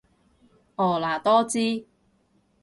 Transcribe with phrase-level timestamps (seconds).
[0.77, 1.85] 婀娜多姿